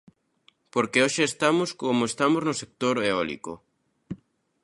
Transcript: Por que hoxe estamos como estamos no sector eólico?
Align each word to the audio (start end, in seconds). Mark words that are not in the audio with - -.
Por 0.73 0.85
que 0.91 0.99
hoxe 1.05 1.23
estamos 1.25 1.69
como 1.81 2.01
estamos 2.11 2.41
no 2.47 2.53
sector 2.61 2.95
eólico? 3.09 3.53